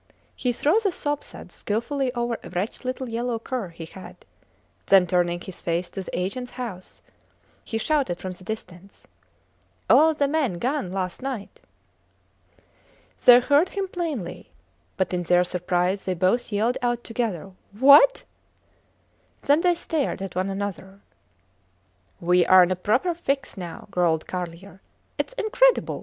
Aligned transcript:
He 0.35 0.51
threw 0.51 0.79
the 0.79 0.91
soapsuds 0.91 1.51
skilfully 1.53 2.11
over 2.15 2.35
a 2.43 2.49
wretched 2.49 2.85
little 2.85 3.07
yellow 3.07 3.37
cur 3.37 3.69
he 3.69 3.85
had, 3.85 4.15
then 4.87 5.05
turning 5.05 5.39
his 5.41 5.61
face 5.61 5.91
to 5.91 6.01
the 6.01 6.19
agents 6.19 6.53
house, 6.53 7.03
he 7.63 7.77
shouted 7.77 8.17
from 8.17 8.31
the 8.31 8.43
distance, 8.43 9.05
All 9.87 10.15
the 10.15 10.27
men 10.27 10.53
gone 10.57 10.91
last 10.91 11.21
night! 11.21 11.59
They 13.25 13.39
heard 13.41 13.69
him 13.69 13.87
plainly, 13.87 14.49
but 14.97 15.13
in 15.13 15.21
their 15.21 15.43
surprise 15.43 16.05
they 16.05 16.15
both 16.15 16.51
yelled 16.51 16.79
out 16.81 17.03
together: 17.03 17.51
What! 17.79 18.23
Then 19.43 19.61
they 19.61 19.75
stared 19.75 20.19
at 20.19 20.33
one 20.35 20.49
another. 20.49 21.01
We 22.19 22.43
are 22.47 22.63
in 22.63 22.71
a 22.71 22.75
proper 22.75 23.13
fix 23.13 23.55
now, 23.55 23.87
growled 23.91 24.25
Carlier. 24.25 24.81
Its 25.19 25.33
incredible! 25.33 25.99